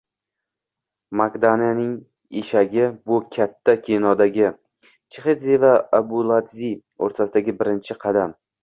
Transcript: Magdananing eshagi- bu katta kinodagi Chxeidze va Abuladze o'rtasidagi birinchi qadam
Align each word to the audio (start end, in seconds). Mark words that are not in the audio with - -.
Magdananing 1.19 1.91
eshagi- 2.41 2.87
bu 3.11 3.19
katta 3.37 3.77
kinodagi 3.85 4.49
Chxeidze 4.89 5.63
va 5.67 5.73
Abuladze 6.01 6.73
o'rtasidagi 7.09 7.59
birinchi 7.63 8.03
qadam 8.07 8.39